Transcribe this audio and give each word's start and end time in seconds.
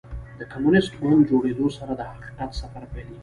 د 0.39 0.41
کمونیسټ 0.51 0.93
ګوند 1.01 1.27
جوړېدو 1.29 1.67
سره 1.77 1.91
د 1.95 2.01
حقیقت 2.11 2.49
سفر 2.61 2.83
پیلېږي. 2.91 3.19